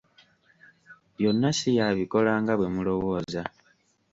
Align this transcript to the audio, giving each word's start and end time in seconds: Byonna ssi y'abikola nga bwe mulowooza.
Byonna 1.15 1.49
ssi 1.53 1.69
y'abikola 1.77 2.31
nga 2.41 2.53
bwe 2.57 2.67
mulowooza. 2.75 3.43